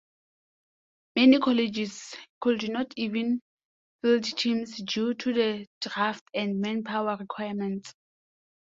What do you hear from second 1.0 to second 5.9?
Many colleges could not even field teams due to the